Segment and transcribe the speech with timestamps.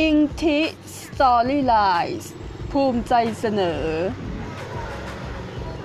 [0.00, 2.30] Ing The Storyline
[2.70, 3.84] ภูมิใจเสนอ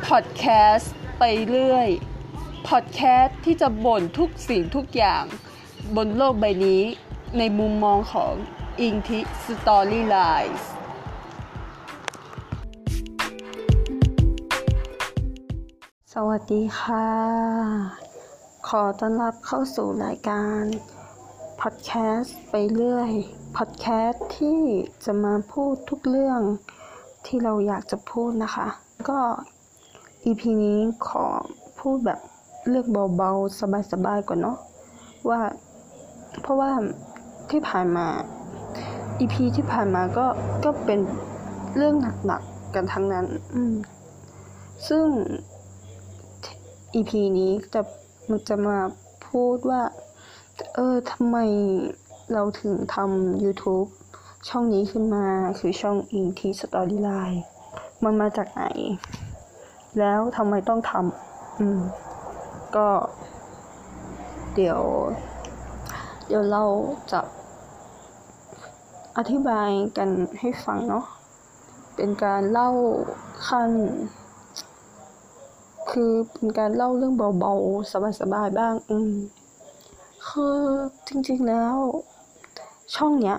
[0.07, 0.43] พอดแค
[0.75, 1.89] สต์ไปเรื่อย
[2.67, 5.23] พอดแคสต์ที่จะบ่นทุกสิ่งทุกอย่าง
[5.95, 6.83] บนโลกใบนี้
[7.37, 8.33] ในมุมมองของ
[8.81, 10.59] Ing The Storyline
[16.13, 17.09] สวัสดีค่ะ
[18.67, 20.65] ขอต้อนรับเข้าสู่รายการ
[21.65, 23.11] พอดแคสต์ไปเรื่อย
[23.57, 24.59] พอดแคสต์ที่
[25.05, 26.41] จะมาพูดทุกเรื่อง
[27.25, 28.67] ที่เราอยากจะพูดนะคะ
[29.09, 29.19] ก็
[30.25, 31.25] EP นี้ขอ
[31.79, 32.19] พูดแบบ
[32.67, 32.87] เลือก
[33.17, 33.59] เบาๆ
[33.91, 34.57] สบายๆก่อนเนาะ
[35.29, 35.41] ว่า
[36.41, 36.71] เพราะว่า
[37.51, 38.07] ที่ผ่านมา
[39.19, 40.27] EP ที่ผ่านมาก็
[40.63, 40.99] ก็เป็น
[41.75, 43.25] เรื่องหนักๆกันทั้งนั้น
[43.55, 43.75] อืม
[44.87, 45.05] ซึ่ง
[46.95, 47.81] EP นี้จะ
[48.29, 48.77] มันจะมา
[49.27, 49.81] พูดว่า
[50.73, 51.37] เออทำไม
[52.33, 53.87] เราถึงทำ YouTube
[54.49, 55.25] ช่องนี้ขึ้นมา
[55.59, 57.39] คือช่อง i n t Storyline
[58.03, 58.63] มันมาจากไหน
[59.99, 61.79] แล้วทำไมต้องทำอืม
[62.75, 62.87] ก็
[64.55, 64.81] เดี๋ยว
[66.27, 66.63] เดี๋ยวเรา
[67.11, 67.21] จะ
[69.17, 70.09] อธิบายกัน
[70.39, 71.05] ให้ฟังเนาะ
[71.95, 72.69] เป็นการเล่า
[73.47, 73.71] ขั้น
[75.91, 79.11] คือเป็นการเล่าเรื่องเบาๆ สบายๆ บ้าง อืม
[80.27, 80.57] คือ
[81.07, 81.75] จริงๆแล้ว
[82.95, 83.37] ช่องเนี้ย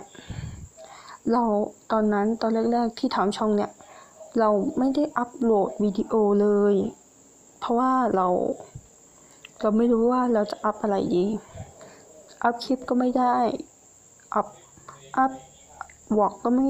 [1.32, 1.44] เรา
[1.92, 3.70] ตอนนั้นตอนแรกๆที่ทำช่องเนี้ย
[4.38, 6.74] เราไม่ได้อัปโหลดวิดีโอเลย
[7.58, 8.28] เพราะว่าเรา
[9.60, 11.24] เราไม่รู้ว่าเราจะอัพอะไรดี
[12.42, 13.36] อัพคลิปก็ไม่ได้
[14.34, 14.46] อัพ
[15.16, 15.32] อัพ
[16.18, 16.68] วอกก็ไม่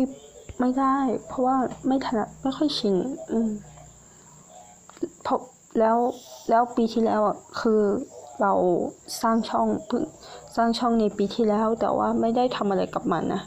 [0.61, 0.97] ไม่ได้
[1.27, 2.97] เพราะว่าไม่ถนัดไม่ค่อยชิน
[3.31, 3.51] อืม
[5.23, 5.41] เพราะ
[5.79, 5.97] แล้ว
[6.49, 7.83] แล้วปีที่แล้วอะคือ
[8.43, 8.55] เรา
[9.21, 10.03] สร้างช่องเพิ่ง
[10.57, 13.43] สร้างช่องในปีที่แล้ว แต่ว่าไม่ได้ทำอะไรกับมันนะ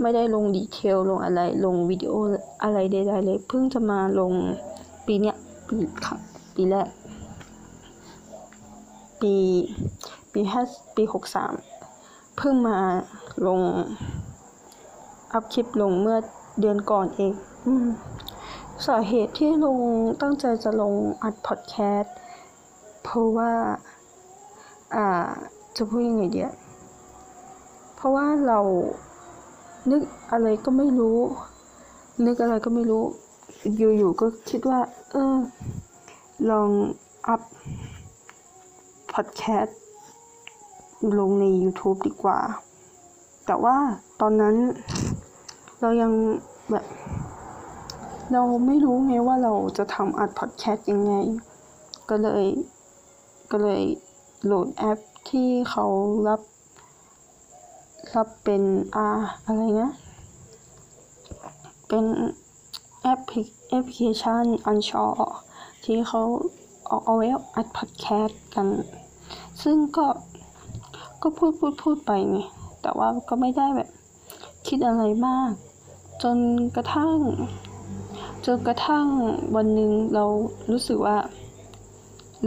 [0.00, 2.14] ไม่ได้ลงดีเทลลงอะไร ลงวิดีโอ
[2.62, 4.32] อะไรใดๆเลย เพิ่งจะมาลง
[5.06, 5.36] ปีเนี้ย
[5.68, 6.16] ปีค่ะ
[6.54, 6.88] ปีแรก
[9.20, 9.34] ปี
[10.32, 10.62] ปีห้า
[10.96, 11.52] ปีหกสาม
[12.36, 12.78] เพิ่งมา
[13.46, 13.60] ลง
[15.32, 16.18] อัพคลิปลงเมื่อ
[16.60, 17.32] เดือนก่อนเอง
[17.66, 17.68] อ
[18.86, 19.78] สาเหตุที่ลง
[20.20, 22.14] ตั้งใจจะลงอัดพอดแคสต์
[23.02, 23.93] เพราะว่าอ่า
[25.76, 26.50] จะพูดยังไงเดีย
[27.94, 28.60] เพราะว่าเรา
[29.90, 31.18] นึกอะไรก็ไม่รู้
[32.26, 33.04] นึกอะไรก็ไม่รู้
[33.76, 35.36] อยู่ๆก็คิดว่า เออ
[36.50, 36.70] ลอง
[37.26, 37.42] อัพ
[39.12, 39.80] พอดแคสต์
[41.18, 42.38] ลงใน YouTube ดีกว่า
[43.46, 43.76] แต่ว่า
[44.20, 44.56] ตอนนั้น
[45.80, 46.12] เรายัง
[46.70, 46.86] แบบ
[48.32, 51.14] เราไม่รู้ไงว่าเราจะทำอัดพอดแคสต์ยังไง
[52.10, 52.44] ก็เลย
[53.50, 53.82] ก็เลย
[54.46, 54.98] โหลดแอป
[55.30, 55.86] ที่เขา
[56.28, 56.40] รับ
[58.14, 58.62] รับเป็น
[58.94, 59.08] อา
[59.44, 59.92] อะไรนะ
[61.88, 62.04] เป็น
[63.02, 63.20] แอป
[63.68, 65.06] แอปพลิเคชัน Anchor
[65.84, 66.22] ที่เขา
[66.88, 68.68] ออกเอาไว้อัดพอดแคสต์กัน
[69.62, 70.06] ซึ่งก็
[71.22, 72.38] ก็พูดพูดพูดไปไง
[72.82, 73.88] แต่ว่าก็ไม่ได้แบบ
[74.68, 75.50] คิดอะไรมาก
[76.22, 76.38] จน
[76.76, 77.16] กระทั่ง
[78.46, 79.06] จนกระทั่ง
[79.56, 80.24] วันหนึ่งเรา
[80.70, 81.18] รู้สึกว่า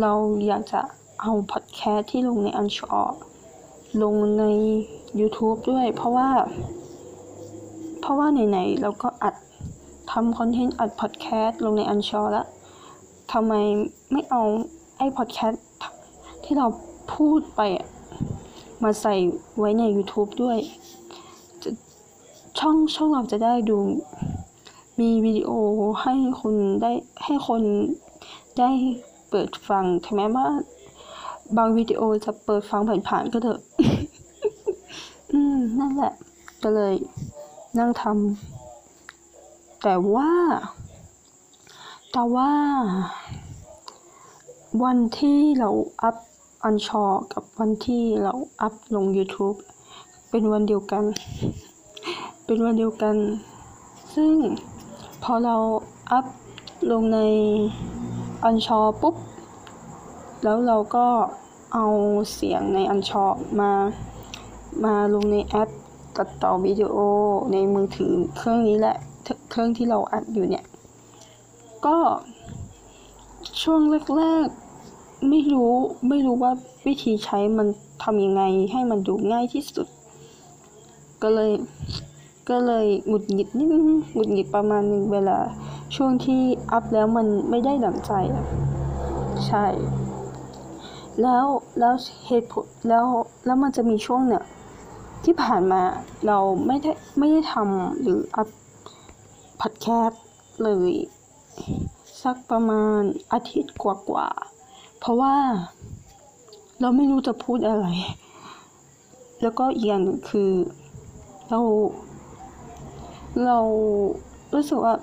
[0.02, 0.14] เรา
[0.48, 0.82] อยากจะ
[1.22, 3.00] เอาพอดแคสต์ที่ลงใน Anchor
[4.04, 4.44] ลงใน
[5.20, 6.30] YouTube ด้วย เพราะว่า
[8.00, 9.36] เพราะว่าไหนๆเราก็อัด
[10.12, 12.48] ทำคอนเทนต์อัดพอดแคสต์ลงในอันชอแล้ว
[13.32, 13.54] ทำไม
[14.12, 14.42] ไม่เอา
[14.98, 15.66] ไอ้พอดแคสต์
[16.44, 16.68] ที่เรา
[17.14, 17.62] พูดไป
[18.84, 19.16] มาใส่
[19.58, 20.58] ไว้ใน YouTube ด้วย
[22.60, 23.78] ช่องช่องเราจะได้ดู
[25.00, 25.50] มีวิดีโอ
[26.02, 26.92] ให้คนได้
[27.24, 27.62] ให้คน
[28.60, 28.70] ได้
[29.30, 30.48] เปิดฟังถึงแม้ว่า
[31.56, 33.60] บางวิดีโอจะเปิดฟังผ่านๆก็เถอะ
[35.32, 36.14] อืม นั่นแหละ
[36.64, 36.94] ก็เลย
[37.78, 40.32] นั่งทำ แต่ว่า
[42.12, 42.52] แต่ว่า
[44.84, 45.70] วันที่เรา
[46.02, 46.16] อัพ
[46.64, 47.04] อันชอ
[47.34, 49.58] กับวันที่เราอัพลง YouTube
[50.30, 51.04] เป็นวันเดียวกัน
[52.46, 53.16] เป็นวันเดียวกัน
[54.16, 54.34] ซึ่ง
[55.24, 55.56] พอเรา
[56.12, 56.26] อัพ
[56.92, 57.20] ลงใน
[58.44, 59.16] อันชอปุ๊บ
[60.44, 61.08] แล้วเราก็
[61.74, 61.86] เอา
[62.34, 63.26] เสียงในอันชอ
[63.60, 63.72] มา
[64.86, 65.70] มาลงในแอป
[66.18, 66.96] ตัดต่อวิดีโอ
[67.52, 68.98] ในมือถือเครื่องนี้แหละ
[69.50, 70.66] เครื่องที่เราอัดอยู่เนี่ย
[71.86, 71.98] ก็
[73.62, 73.82] ช่วง
[74.18, 75.74] แรกๆไม่รู้
[76.08, 76.52] ไม่รู้ว่า
[76.88, 77.68] วิธีใช้มัน
[78.04, 79.88] ทำยังไงให้มันดูง่ายที่สุด
[81.24, 81.52] ก็เลย
[82.50, 83.68] ก็เลยหงุดหงิดนิด
[84.14, 85.38] หงุดหงิดประมาณหนึ่งเวลา
[85.96, 86.42] ช่วงที่
[86.72, 88.46] อัพแล้วมันไม่ได้ดั่งใจอะ
[89.48, 89.66] ใช่
[91.22, 91.46] แล้ว
[91.80, 91.94] แล้ว
[92.28, 93.06] เหตุผลแล้ว
[93.46, 94.44] แล้วมันจะมีช่วงเนี่ย
[95.24, 95.82] ที่ผ่านมา
[96.28, 98.50] เราไม่ได้ไม่ได้ทำหรืออัพ
[99.62, 100.24] พอดแคสต์
[100.64, 100.92] เลย
[102.24, 105.36] สักประมาณอาทิตย์กว่าๆ เพราะว่า
[106.82, 107.88] เราไม่รู้จะพูดอะไร
[109.42, 110.52] แล้วก็อีกอย่างนึงคือ
[111.50, 111.60] เรา
[113.46, 113.60] เรา
[114.54, 114.96] รู้สึกว่า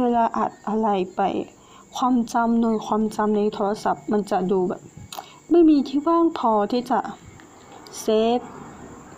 [0.00, 1.20] เวลาอัดอะไรไป
[1.96, 4.82] ความจำหน่วยความจำในโทรศัพท์มันจะดูแบบ
[5.50, 7.00] ไม่มีที่ว่างพอที่จะ
[8.00, 8.06] เซ
[8.38, 8.40] ฟ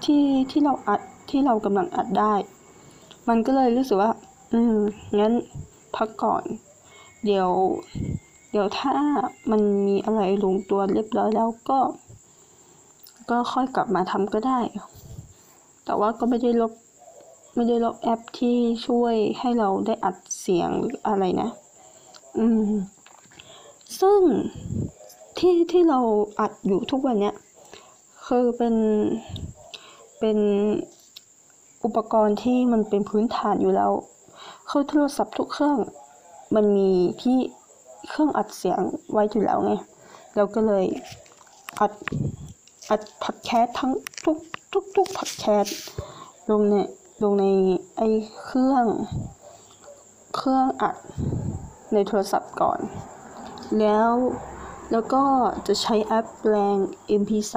[0.05, 1.01] ที่ที่เราอัด
[1.31, 2.35] ที่เรากำลังอัดได้
[3.29, 4.13] มันก็เลยรู้สึกว่า
[4.53, 4.77] อืม
[5.19, 5.33] งั้น
[5.97, 6.45] พักก่อน
[7.25, 7.51] เดี๋ยว
[8.51, 8.95] เดี๋ยวถ้า
[9.51, 11.79] มันมีอะไรลงตัวเรียบร้อยแล้วก็
[13.31, 14.61] ก็ค่อยกลับมาทำก็ได้
[15.85, 16.73] แต่ว่าก็ไม่ได้ลบ
[17.55, 18.57] ไม่ได้ลบแอปที่
[18.87, 21.49] ช่วยให้เราได้อัดเสียงหรืออะไรนะ
[22.39, 22.71] อืม
[24.01, 24.21] ซึ่ง
[25.41, 26.01] ที่ที่เรา
[26.41, 27.35] อัดอยู่ทุกวันเนี้ย
[28.27, 28.75] คือเป็น
[30.21, 30.39] เป็น
[31.85, 33.93] อุปกรณ์ที่มันเป็นพื้นฐานอยู่แล้ว
[34.71, 35.79] คือโทรศัพท์ทุกเครื่อง
[36.55, 36.91] มันมี
[37.23, 37.39] ที่
[38.09, 38.81] เครื่องอัดเสียง
[39.13, 39.73] ไว้อยู่แล้วไง
[40.37, 40.85] เราก็เลย
[41.81, 41.93] อัด
[42.91, 43.93] อัดพอดแคสต์ทั้ง
[44.25, 44.37] ทุก
[44.73, 45.79] ทุกทุกพอดแคสต์
[46.51, 46.75] ลงใน
[47.23, 47.45] ลงใน
[47.97, 48.03] ไอ
[48.43, 48.85] เครื่อง
[50.37, 50.97] เครื่องอัด
[51.93, 52.79] ในโทรศัพท์ก่อน
[53.79, 54.11] แล้ว
[54.93, 55.25] แล้วก็
[55.67, 56.77] จะใช้แอปแปลง
[57.21, 57.57] MP3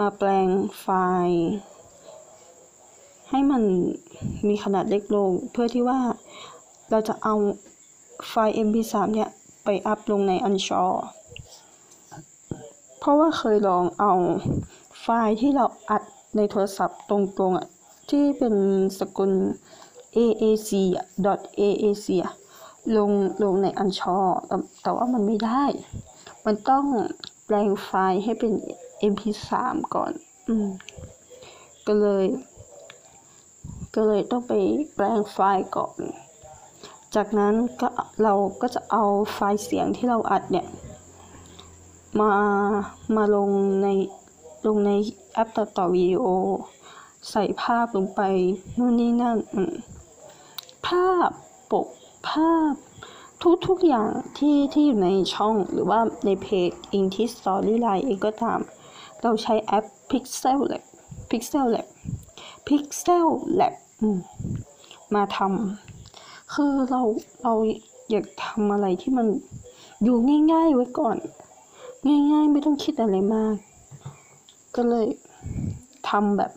[0.00, 0.46] มาแปลง
[0.80, 0.86] ไฟ
[1.26, 1.46] ล์
[3.30, 3.62] ให้มัน
[4.48, 6.00] มีขนาดเล็กลง เพื่อที่ว่า
[6.90, 7.34] เราจะเอา
[8.28, 9.30] ไฟล์ MP3 เนี่ย
[9.64, 10.92] ไปอัพลงใน Anchor
[12.98, 14.12] เพราะว่าเคยลองเอา
[15.00, 16.02] ไฟล์ที่เราอัด
[16.36, 17.18] ในโทรศัพท์ตร
[17.50, 17.66] งๆอะ
[18.10, 18.54] ที่เป็น
[18.98, 19.32] สกุล
[20.16, 22.34] aac.aac อะ
[22.96, 23.10] ลง
[23.44, 25.64] ลงใน Anchor แต่แต่ว่ามันไม่ได้
[26.46, 26.84] มันต้อง
[27.44, 28.52] แปลงไฟล์ให้เป็น
[29.12, 29.50] MP3
[29.94, 30.12] ก่อน
[30.48, 30.68] อืม
[31.86, 32.24] ก็เลย
[33.94, 34.52] ก็เลยต้องไป
[34.94, 35.98] แปลงไฟล์ก่อน
[37.14, 37.88] จากนั้นก็
[38.22, 40.66] เราก็จะเอาไฟล์เสียงที่เราอัดเนี่ย
[42.18, 42.30] มา
[43.16, 43.50] มาลง
[43.82, 43.88] ใน
[44.66, 44.90] ลงใน
[45.32, 46.24] แอปตัดต่อวิดีโอ
[47.30, 48.20] ใส่ภาพลงไป
[48.78, 49.38] นู่นนี่นั่น
[50.86, 51.30] ภาพ
[51.72, 51.86] ปก
[52.26, 52.74] ภาพ
[53.42, 58.60] ทุกทุกอย่างที่ที่อยู่ในช่องหรือว่าในเพจเองที่ Storyline เองก็ตาม
[59.22, 60.84] เราใช้แอป Pixel Lab
[61.30, 61.86] Pixel Lab
[62.66, 63.26] Pixel
[63.60, 63.74] Lab
[64.16, 64.18] ม
[65.14, 67.02] มาทำคือเรา
[67.42, 67.54] เรา
[68.10, 69.26] อยากทำอะไรที่มัน
[70.02, 70.16] อยู่
[70.52, 71.16] ง่ายๆไว้ก่อน
[72.32, 73.56] ง่ายๆไม่ต้องคิดอะไรมาก
[74.76, 75.06] ก็เลย
[76.08, 76.52] ทำแบบ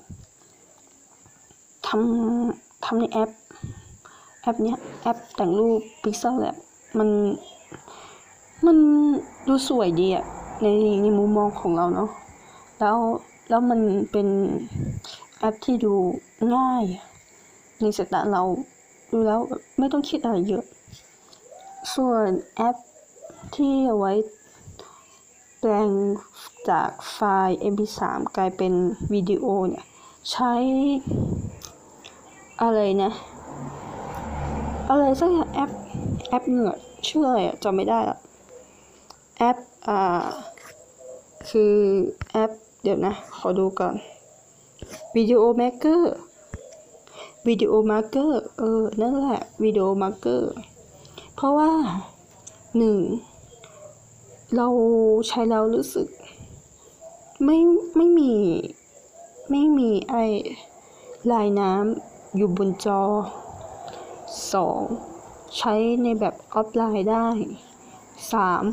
[1.87, 3.29] ทำทำในแอป
[4.41, 6.55] แอปเนี้ยแอปแต่งรูป Pixel Lab
[6.97, 7.09] มัน
[8.65, 8.77] มัน
[9.47, 10.25] ดูสวยดีอะ
[10.61, 10.67] ใน
[11.01, 12.09] ในมุมมองของเราเนาะ
[12.79, 12.97] แล้ว
[13.49, 13.79] แล้วมัน
[14.11, 14.27] เป็น
[15.39, 15.93] แอปที่ดู
[16.55, 16.83] ง่าย
[17.79, 18.43] ในสายตาเรา
[19.11, 19.39] ดูแล้ว
[19.77, 20.63] ไม่ต้องคิดอะไรเยอะ
[21.95, 22.75] ส่วนแอป
[23.55, 24.13] ที่เอาไว้
[25.59, 25.89] แปลง
[26.69, 27.99] จากไฟล์ mp3
[28.37, 28.73] กลายเป็น
[29.13, 29.85] วิดีโอเนี่ย
[30.31, 30.53] ใช้
[32.61, 33.11] อะไรนะ
[34.93, 35.71] อะไรสักอย่างแอป
[36.29, 36.73] แอปเหงื่อ
[37.07, 38.17] ชื่ออะไรอะจำไม่ได้ละ
[39.37, 39.57] แอป
[39.87, 40.27] อ่า
[41.49, 41.73] คือ
[42.31, 42.51] แอป
[42.83, 43.95] เดี๋ยวนะ ขอดูก่อน
[45.15, 46.15] วิดีโอแมกเกอร์
[47.47, 50.51] วิดีโอมาร์เกอร์เออนั่นแหละวิดีโอมาร์เกอร์
[51.35, 51.71] เพราะว่า
[52.77, 52.97] หนึ่ง
[54.55, 54.67] เรา
[55.27, 56.07] ใช้แล้วรู้สึก
[57.43, 57.57] ไม่
[57.95, 58.33] ไม่มี
[59.49, 60.15] ไม่มีไอ
[61.31, 63.01] ลายน้ำอยู่บนจอ
[64.53, 64.81] สอง
[65.57, 65.73] ใช้
[66.03, 67.27] ในแบบออฟไลน์ได้
[68.33, 68.63] สาม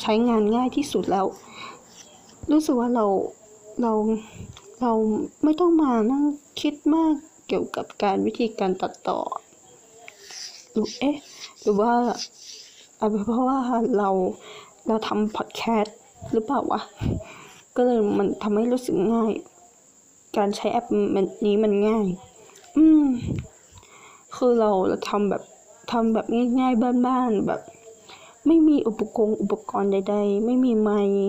[0.00, 1.26] ใช้งานง่ายที่สุดแล้ว
[2.50, 3.06] รู้สึกว่าเรา
[3.82, 3.92] เรา
[4.82, 4.92] เรา
[5.44, 6.24] ไม่ต้องมานั่ง
[6.60, 7.14] คิดมาก
[7.48, 9.20] เกี่ยวกับการวิธีการตัดต่อ
[10.72, 11.16] หรือเอ๊ะ
[11.62, 11.92] หรือว่า
[12.98, 13.58] อาจเป็นเพราะว่า
[13.98, 14.10] เรา
[14.86, 15.98] เราทำพอดแคสต์
[16.32, 16.80] หรือเปล่าวะ
[17.76, 19.32] ก็เลยมันทำให้รู้สึกง่าย
[20.36, 22.06] การใช้แอปมันนี้มันง่าย
[22.76, 23.04] อืม
[24.38, 25.42] คือเราเราทำแบบ
[25.92, 26.26] ทำแบบ
[26.58, 27.60] ง่ายๆบ้านๆแบบ
[28.46, 31.22] ไม่มีอุปกรณ์อุปกรณ์ใด ๆ ไม่มีไมค์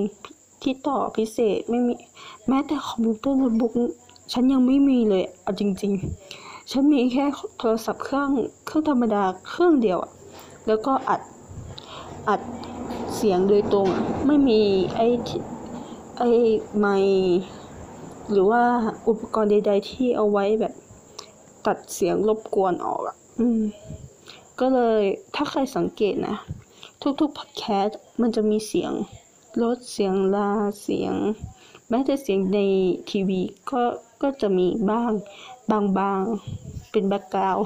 [0.61, 1.93] ที่ต่อพิเศษไม่มี
[2.47, 3.73] แม้แต่คอมพิวเตอร์โน้ตบุ๊ก
[4.33, 5.93] ฉันยังไม่มีเลยเอาจริง
[6.31, 7.25] ๆ ฉันมีแค่
[7.59, 8.29] โทรศัพท์เครื่อง
[8.65, 10.11] เครื่องธรรมดาเครื่องเดียวอะ
[10.67, 11.21] แล้วก็อัด
[12.27, 12.41] อัด
[13.15, 13.87] เสียงโดยตรง
[14.25, 14.59] ไม่มี
[14.95, 15.07] ไอ้
[16.17, 16.29] ไอ้
[16.77, 16.87] ไม
[18.31, 18.63] หรือว่า
[19.07, 20.73] อุปกรณ์ใด ๆ ที่เอาไว้แบบ
[21.65, 23.61] ตัดเสียงรบกวนออกอะอืม
[24.59, 25.03] ก็เลย
[25.35, 26.37] ถ้าใครสังเกตนะ
[27.19, 28.93] ทุกๆพอดแคสต์มันจะมีเสียง
[29.63, 30.49] ลดเสียงลา
[30.83, 31.15] เสียง
[31.89, 32.59] แม้แต่เสียงใน
[33.09, 33.81] ทีวีก็
[34.21, 35.11] ก็จะมีบ้าง
[35.97, 37.57] บางๆเป็นแบ็กกราว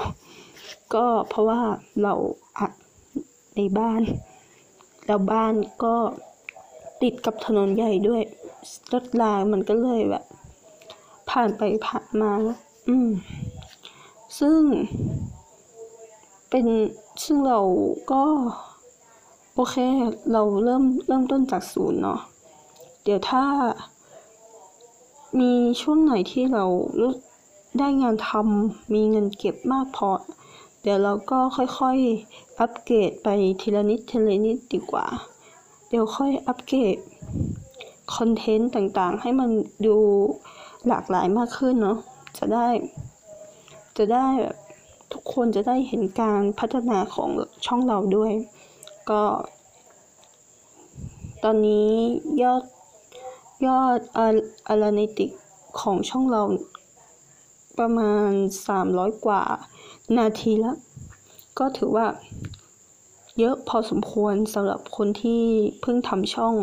[0.93, 1.61] ก็เพราะว่า
[2.01, 2.13] เรา
[2.59, 2.71] อัด
[3.55, 4.01] ในบ้าน
[5.05, 5.95] แล้วบ้านก็
[7.01, 8.21] ติดกับถนนใหญ่ด้วย
[8.93, 10.23] รถรางมันก็เลยแบบ
[11.29, 12.31] ผ่านไปผ่านมา
[12.89, 13.09] อืม
[14.39, 14.61] ซึ่ง
[16.49, 16.65] เป็น
[17.23, 17.59] ซึ่งเรา
[18.11, 18.23] ก็
[19.55, 19.75] โอเค
[20.31, 22.19] เราเริ่มเริ่มต้นจากศูนย์เนาะ
[23.03, 23.43] เดี๋ยวถ้า
[25.39, 26.65] มีช่วงไหนที่เรา
[26.99, 27.13] รู้
[27.79, 30.11] ได้งานทำมีเงินเก็บมากพอ
[30.81, 33.27] เดี๋ยวเราก็ค่อยๆ อัปเกรดไป
[33.61, 35.05] ทีละนิดทีละนิดดีกว่า
[35.87, 36.97] เดี๋ยวค่อยอัปเกรด
[38.15, 39.49] คอนเทนต์ต่างๆ ให้มัน
[39.85, 39.97] ดู
[40.87, 41.97] หลากหลายมากขึ้นเนาะ
[42.37, 42.67] จะได้
[43.97, 44.57] จะได้แบบ
[45.13, 47.29] ทุกคนจะได้เห็นการพัฒนาของ
[47.65, 48.31] ช่องเราด้วย
[49.09, 49.23] ก็
[51.43, 51.91] ตอนนี้
[52.41, 52.63] ยอด
[53.67, 53.99] ยอด
[54.67, 55.29] อารานิติก
[55.81, 56.43] ของช่องเรา
[57.79, 58.29] ประมาณ
[58.77, 59.43] 300 กว่า
[60.17, 60.77] นาทีแล้ว
[61.59, 62.07] ก็ถือว่า
[63.39, 65.43] เยอะพอสมควรสำหรับคนที่
[65.81, 66.53] เพิ่งทำช่อง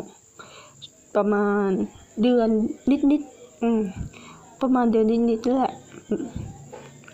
[1.16, 1.68] ประมาณ
[2.22, 2.48] เดือน
[3.10, 3.80] นิดๆอืม
[4.60, 5.74] ประมาณเดือนนิดๆแหละ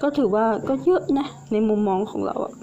[0.03, 2.55] ก็ถือว่าก็เยอะนะ ในมุมมองของเราอะ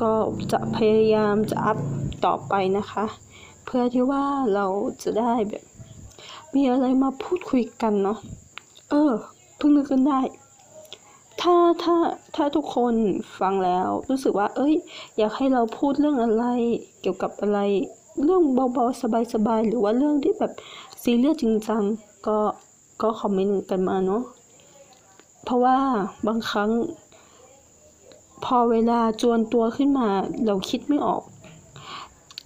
[0.00, 0.12] ก็
[0.52, 1.78] จะพยายามจะอัพ
[2.24, 3.04] ต่อไปนะคะ
[3.64, 4.24] เพื่อที่ว่า
[4.54, 4.66] เรา
[5.02, 5.64] จะได้แบบ
[6.54, 8.18] มีอะไรมาพูดคุยกันเนาะ
[8.90, 9.12] เออ
[9.56, 10.20] เพิ่งนึกขึ้นได้
[11.40, 11.96] ถ้าถ้า
[12.34, 12.94] ถ้าทุกคน
[13.40, 14.74] ฟังแล้ว รู้สึกว่า เอ้ย
[15.18, 16.44] อยากให้เราพูดเรื่องอะไร
[17.00, 17.58] เกี่ยวกับอะไร
[18.24, 19.02] เรื่องเบาๆ
[19.34, 20.52] สบายๆหรือว่าเรื่องที่แบบ
[21.02, 21.82] ซีเรียสจริงจัง
[22.26, 22.38] ก็
[23.02, 24.22] ก็คอมเมนต์กันมาเนาะ
[25.48, 25.80] เพราะว่า
[26.26, 26.70] บางครั้ง
[28.44, 30.08] พอเวลาจวนตัวขึ้นมา
[30.46, 31.22] เราคิดไม่ออก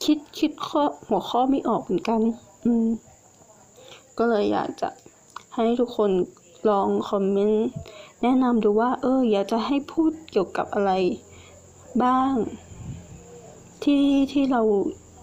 [0.04, 2.20] คิดคิดข้อหัวข้อไม่ออกเหมือนกัน
[2.64, 2.88] อืม
[4.18, 4.88] ก็เลยอยากจะ
[5.54, 6.10] ให้ทุกคน
[6.68, 7.66] ลองคอมเมนต์
[8.22, 10.92] แนะนำดูว่า เออ อยากจะให้พูดเกี่ยวกับอะไร
[12.02, 12.34] บ้าง
[13.82, 14.62] ที่ที่เรา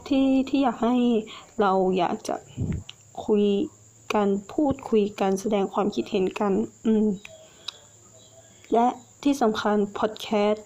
[0.08, 0.98] ที่ที่อยากให้
[1.62, 2.36] เราอยากจะ
[3.26, 3.46] คุย
[4.14, 6.54] กันพูดคุยกันแสดงความคิดเห็นกัน
[6.88, 7.08] อืม
[8.74, 8.88] และ
[9.24, 10.66] ที่สำคัญพอดแคสต์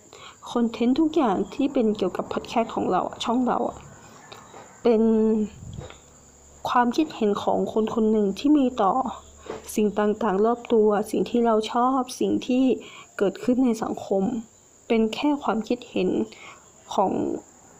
[0.52, 3.78] คอนเทนต์ทุกอย่างที่เป็นเกี่ยวกับพอดแคสต์ของเราช่องเราอะ
[4.84, 5.02] เป็น
[6.70, 8.94] ความคิดเห็นของคนคนหนึ่งที่มีต่อ
[9.76, 12.64] สิ่งต่างๆ รอบตัว สิ่งที่เราชอบ สิ่งที่
[13.18, 14.24] เกิดขึ้นในสังคม
[14.88, 16.10] เป็นแค่ความคิดเห็น
[16.94, 17.12] ของ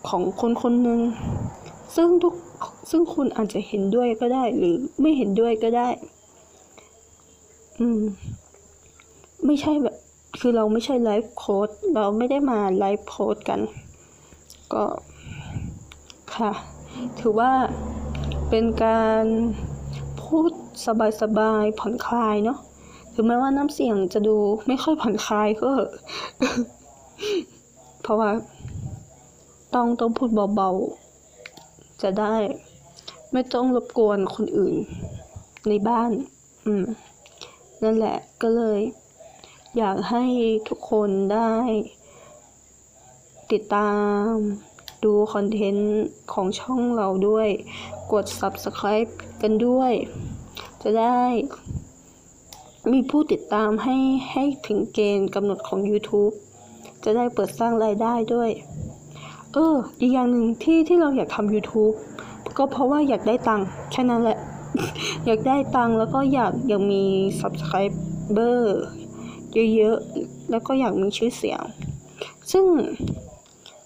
[0.10, 1.00] ของคนคนหนึ่ง
[1.96, 2.36] ซึ่งทุก
[2.90, 5.90] ซึ่งคุณอาจจะเห็นด้วยก็ได้ หรือไม่เห็นด้วยก็ได้
[7.80, 8.02] อืม
[9.46, 9.96] ไม่ใช่แบบ
[10.40, 13.60] คือเราไม่ใช่ไลฟ์โค้ดเราไม่ได้มาไลฟ์โค้ดกัน
[14.74, 14.84] ก็
[16.36, 16.52] ค่ะ
[17.20, 17.52] ถือว่า
[18.50, 19.24] เป็นการ
[20.22, 20.52] พูด
[21.22, 22.60] สบายๆผ่อนคลายเนาะ
[23.14, 24.38] ถึงแม้ว่าน้ำเสียงจะดู
[24.68, 25.72] ไม่ค่อยผ่อนคลายก็
[28.02, 28.32] เพราะว่า
[29.74, 32.36] ต้องต้องพูดเบาๆ จะได้
[33.34, 34.76] ไม่ต้องรบกวนคนอื่น
[35.68, 36.12] ในบ้าน
[36.66, 36.86] อืม
[37.84, 38.80] นั่นแหละก็เลย
[39.78, 40.24] อยากให้
[40.70, 41.54] ทุกคนได้
[43.52, 43.94] ติดตา
[44.30, 44.32] ม
[45.04, 46.04] ดูคอนเทนต์
[46.34, 47.48] ของช่องเราด้วย
[48.12, 49.12] กด subscribe
[49.42, 49.92] กันด้วย
[50.84, 51.22] จะได้
[52.92, 53.98] มีผู้ติดตามให้
[54.32, 56.34] ให้ถึงเกณฑ์กำหนดของ YouTube
[57.04, 58.50] จะได้เปิดสร้างรายได้ด้วย
[59.54, 61.96] เออ อีกอย่างหนึ่งที่ที่เราอยากทำ YouTube
[62.58, 64.38] ก็เพราะว่าอยากได้ตังค์แค่นั้นแหละ
[65.26, 67.04] อยากได้ตังค์แล้วก็อยากอยากมี
[67.40, 68.60] subscriber
[69.76, 71.62] เยอะๆ แล้วก็อยากมีชื่อเสียง
[72.52, 72.66] ซึ่ง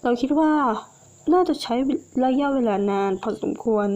[0.02, 0.52] เราคิดว่า
[1.32, 1.74] น่าจะใช้
[2.24, 3.88] ระยะเวลานานพอสมควร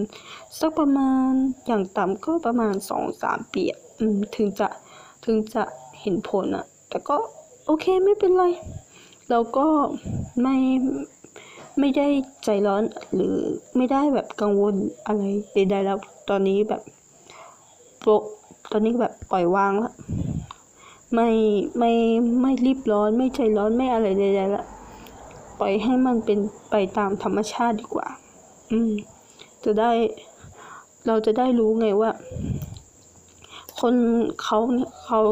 [0.60, 1.30] สักประมาณ
[1.66, 3.62] อย่างต่ำก็ประมาณสองสามปี
[3.98, 4.68] อืมถึงจะ
[5.24, 5.62] ถึงจะ
[6.00, 7.16] เห็นผลอะแต่ก็
[7.66, 8.44] โอเคไม่เป็นไร
[9.30, 9.66] เราก็
[10.42, 10.56] ไม่
[11.78, 12.06] ไม่ได้
[12.44, 12.82] ใจร้อน
[13.14, 13.34] หรือ
[13.76, 14.74] ไม่ได้แบบกังวล
[15.06, 15.22] อะไร
[15.54, 15.98] ใดๆแล้ว
[16.28, 16.82] ตอนนี้แบบ
[18.00, 18.06] โป
[18.72, 19.92] ตอนนี้แบบปล่อยวางแล้ว
[21.14, 21.28] ไม่
[21.78, 21.92] ไม่
[22.40, 24.64] ไม่รีบร้อนไม่ใจร้อนไม่อะไรใดๆละ
[25.58, 26.38] ปล่อยให้มันเป็น
[26.70, 28.08] ไปตามธรรมชาติดีกว่า
[28.70, 28.92] อืม
[29.64, 29.92] จะได้
[31.06, 32.10] เราจะได้รู้ไงว่า
[33.80, 33.94] คน
[34.42, 35.22] เขาเนี่ยเขา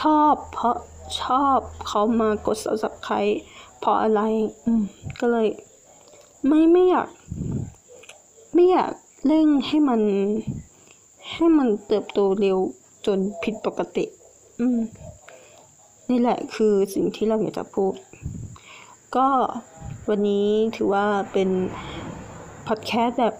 [0.00, 0.76] ชอบเพราะ
[1.22, 3.36] ชอบเขามากด subscribe
[3.78, 4.20] เพราะอะไร
[4.64, 4.82] อืม
[5.20, 5.48] ก็เลย
[6.46, 7.08] ไม่ไม่อยาก
[8.54, 8.90] ไม่อยาก
[9.26, 10.00] เร่งให้มัน
[11.32, 12.58] ให้มันเติบโตเร็ว
[13.06, 14.04] จนผิดปกติ
[14.60, 14.80] อืม
[16.10, 17.94] นี่แหละคือสิ่งที่เราอยากจะพูด
[19.16, 19.28] ก็
[20.08, 21.48] วันนี้ถือว่าเป็น
[22.66, 23.34] พอดแคสต์แบบ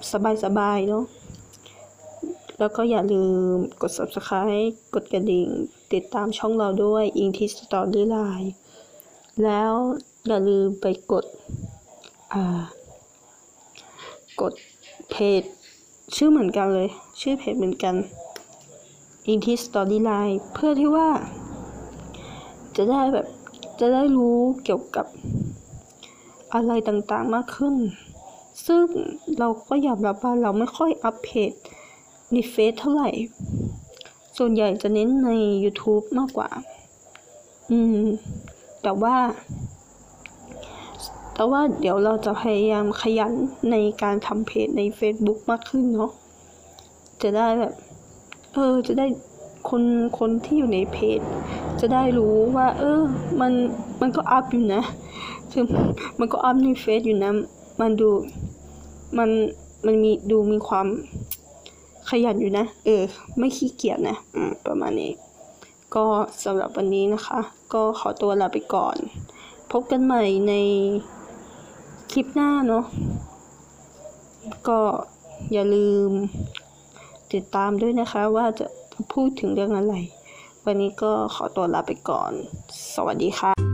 [0.44, 1.04] สบายๆเนาะ
[2.58, 5.48] แล้วก็อย่าลืมกด subscribe กดกระดิ่ง
[5.92, 8.48] ติดตามช่องเราด้วย i n t i Storyline
[9.44, 9.72] แล้ว
[10.26, 11.24] อย่าลืมไปกด
[12.32, 12.62] อ่า
[14.40, 14.52] กด
[15.10, 15.42] เพจ
[16.16, 16.88] ชื่อเหมือนกันเลย
[17.20, 17.94] ชื่อเพจเหมือนกัน
[19.32, 21.08] i n t i Storyline เพื่อที่ว่า
[22.76, 23.26] จะได้แบบ
[23.80, 25.06] จะได้รู้เกี่ยวกับ
[26.54, 27.74] อะไรต่างๆมากขึ้น
[28.66, 28.84] ซึ่ง
[29.38, 31.52] เราก็ยอมรับว่าเราไม่ค่อยอัปเพจ
[32.32, 33.10] ในเฟซเท่าไหร่
[34.38, 35.30] ส่วนใหญ่จะเน้นใน
[35.64, 36.50] YouTube มากกว่า
[37.70, 38.06] อืม
[38.82, 39.16] แต่ว่า
[41.34, 43.32] แต่ว่าเดี๋ยวเราจะพยายามขยัน
[43.70, 46.12] ในการทำเพจใน Facebook มากขึ้นเนาะ
[47.22, 47.74] จะได้แบบ
[48.54, 49.06] เออ จะได้
[49.70, 49.82] คน
[50.18, 51.20] คนที่อยู่ในเพจ
[51.80, 53.00] จะได้รู้ว่า เออ
[53.40, 53.52] มัน
[54.00, 54.82] มันก็อัพอยู่นะ
[55.52, 55.64] คือ
[56.18, 57.32] มันก็อัพในเฟซอยู่นะ
[57.80, 58.10] มันดู
[59.18, 59.30] มัน
[59.86, 60.86] มันมีดูมีความ
[62.08, 63.02] ขยันอยู่นะ เออ
[63.38, 65.12] ไม่ขี้เกียจนะอืมประมาณนี้
[65.94, 66.04] ก็
[66.44, 67.40] สำหรับวันนี้นะคะ
[67.72, 68.96] ก็ขอตัวลาไปก่อน
[69.72, 70.54] พบกันใหม่ใน
[72.12, 72.84] คลิปหน้าเนาะ
[74.68, 74.80] ก็
[75.52, 76.10] อย่าลืม
[77.34, 78.66] ติดตามด้วยนะคะว่าจะ
[79.12, 79.94] พูดถึงเรื่องอะไร
[80.64, 82.32] วันนี้ก็ขอตัวลาไปก่อน
[82.94, 83.67] สวัสดีค่ะ